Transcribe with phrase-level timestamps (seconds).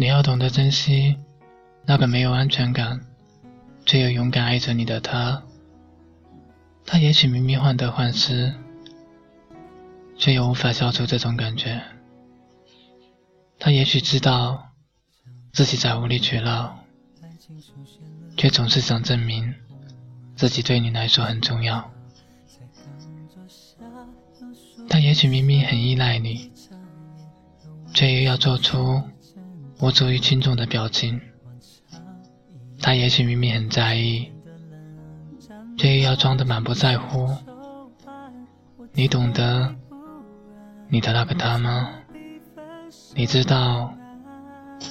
[0.00, 1.16] 你要懂得珍惜
[1.84, 3.00] 那个没有安全感
[3.84, 5.42] 却又勇敢爱着你的他。
[6.86, 8.54] 他也许明明患得患失，
[10.16, 11.82] 却又无法消除这种感觉。
[13.58, 14.68] 他也许知道
[15.52, 16.78] 自己在无理取闹，
[18.36, 19.52] 却总是想证明
[20.36, 21.90] 自己对你来说很重要。
[24.88, 26.52] 他也许明明很依赖你，
[27.92, 29.02] 却又要做出。
[29.80, 31.20] 无足于轻重的表情，
[32.80, 34.30] 他也许明明很在意，
[35.76, 37.28] 却又要装得满不在乎。
[38.92, 39.74] 你懂得
[40.88, 41.90] 你的那个他吗？
[43.14, 43.94] 你知道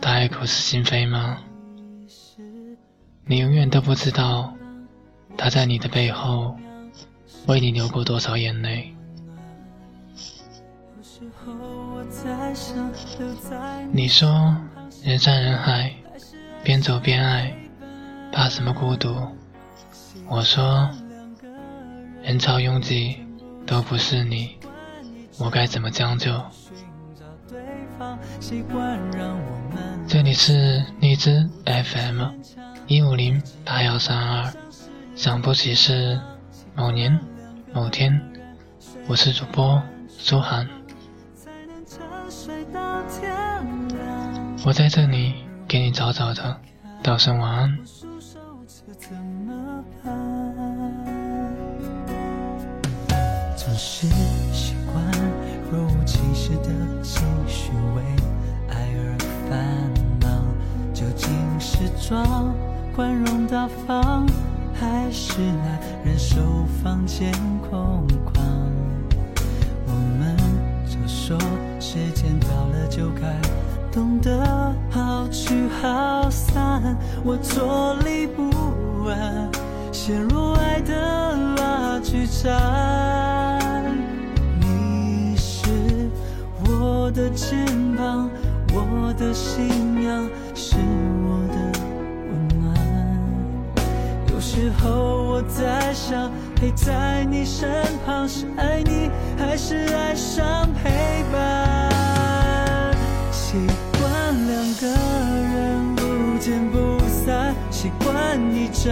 [0.00, 1.38] 他爱口是心非吗？
[3.24, 4.54] 你永远都不知道
[5.36, 6.56] 他在你的背后
[7.46, 8.95] 为你流过多少眼泪。
[13.92, 14.56] 你说。
[15.02, 15.92] 人山人海，
[16.64, 17.54] 边走边爱，
[18.32, 19.14] 怕什么孤独？
[20.28, 20.88] 我说，
[22.22, 23.16] 人潮拥挤
[23.66, 24.56] 都不是你，
[25.38, 26.40] 我该怎么将就？
[30.08, 32.22] 这里是荔枝 FM
[32.86, 34.52] 一五零八幺三二，
[35.14, 36.20] 想不起是
[36.74, 37.18] 某年
[37.72, 38.20] 某天，
[39.06, 40.75] 我是主播苏涵。
[44.64, 45.34] 我在这里
[45.68, 46.56] 给你早早的
[47.02, 47.78] 道声晚安。
[53.56, 54.08] 总是
[54.52, 55.04] 习惯
[55.70, 58.02] 若无其事的情绪为
[58.68, 59.16] 爱而
[59.48, 60.28] 烦恼，
[60.92, 61.28] 究竟
[61.60, 62.54] 是装
[62.94, 64.26] 宽容大方，
[64.74, 67.32] 还是难忍受房间
[67.70, 68.40] 空旷？
[69.86, 70.36] 我们
[70.88, 71.38] 就说
[71.88, 73.40] 时间到了就该。
[73.92, 76.82] 懂得好聚好散，
[77.22, 78.50] 我坐立不
[79.08, 79.48] 安，
[79.92, 83.84] 陷入爱的拉锯战。
[84.60, 85.70] 你是
[86.64, 87.64] 我的肩
[87.96, 88.28] 膀，
[88.74, 90.74] 我的信仰，是
[94.56, 97.68] 时候我在想，陪在你身
[98.06, 102.96] 旁是爱你，还是爱上陪伴？
[103.30, 103.58] 习
[104.00, 108.90] 惯两个人不见不散，习惯一睁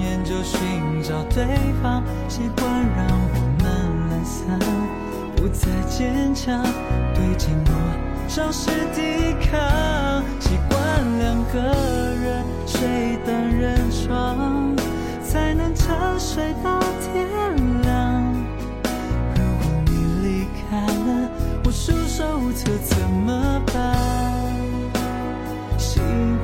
[0.00, 1.44] 眼就寻找对
[1.80, 4.58] 方，习惯让我们懒散，
[5.36, 6.60] 不再坚强，
[7.14, 7.70] 对寂寞
[8.26, 9.85] 尝试抵抗。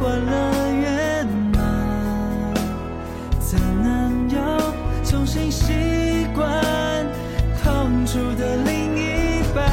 [0.00, 0.60] 习惯了。
[5.50, 7.06] 习惯
[7.62, 9.66] 痛楚的另一半，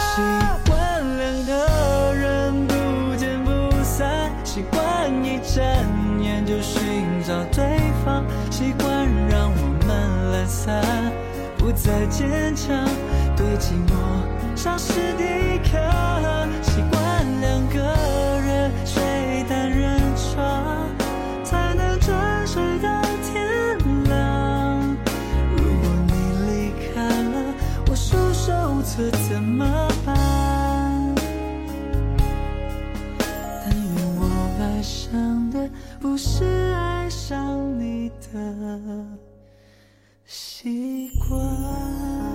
[0.00, 0.20] 习
[0.66, 0.70] 惯
[1.16, 1.50] 两个
[2.14, 3.50] 人不见不
[3.82, 7.64] 散，习惯一睁眼就寻找对
[8.04, 10.84] 方，习惯让我们懒散，
[11.56, 12.84] 不再坚强，
[13.34, 13.94] 对寂寞
[14.54, 15.79] 丧失抵抗，
[40.24, 42.29] 习惯。